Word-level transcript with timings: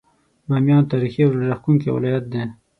باميان 0.49 0.83
تاريخي 0.91 1.21
او 1.23 1.31
زړه 1.35 1.45
راښکونکی 1.49 1.87
ولايت 1.91 2.25
دی. 2.31 2.43